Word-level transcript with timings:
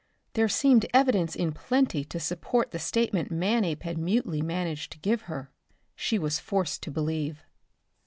There 0.33 0.49
seemed 0.49 0.87
evidence 0.95 1.35
in 1.35 1.51
plenty 1.51 2.03
to 2.05 2.19
support 2.19 2.71
the 2.71 2.79
statement 2.79 3.29
Manape 3.29 3.83
had 3.83 3.99
mutely 3.99 4.41
managed 4.41 4.93
to 4.93 4.97
give 4.99 5.21
her. 5.29 5.51
She 5.95 6.17
was 6.17 6.39
forced 6.39 6.81
to 6.81 6.89
believe. 6.89 7.43